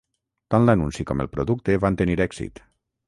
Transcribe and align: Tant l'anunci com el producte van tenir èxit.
Tant 0.53 0.63
l'anunci 0.69 1.05
com 1.11 1.21
el 1.25 1.31
producte 1.35 1.77
van 1.85 1.99
tenir 2.01 2.17
èxit. 2.27 2.65